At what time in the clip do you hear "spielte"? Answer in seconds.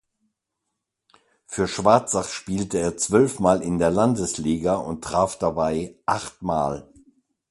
2.27-2.79